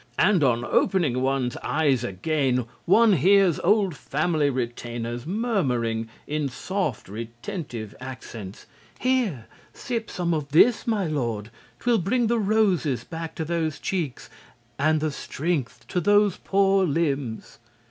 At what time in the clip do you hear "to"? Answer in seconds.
13.35-13.45, 15.89-16.01